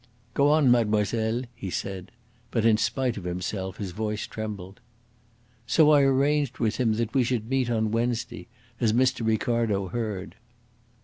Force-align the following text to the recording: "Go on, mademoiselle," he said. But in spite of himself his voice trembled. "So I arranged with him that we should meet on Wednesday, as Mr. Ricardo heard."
"Go 0.33 0.49
on, 0.49 0.71
mademoiselle," 0.71 1.43
he 1.53 1.69
said. 1.69 2.11
But 2.49 2.65
in 2.65 2.77
spite 2.77 3.17
of 3.17 3.23
himself 3.23 3.77
his 3.77 3.91
voice 3.91 4.25
trembled. 4.25 4.79
"So 5.67 5.91
I 5.91 6.01
arranged 6.01 6.57
with 6.57 6.77
him 6.77 6.93
that 6.93 7.13
we 7.13 7.23
should 7.23 7.47
meet 7.47 7.69
on 7.69 7.91
Wednesday, 7.91 8.47
as 8.79 8.93
Mr. 8.93 9.23
Ricardo 9.23 9.89
heard." 9.89 10.37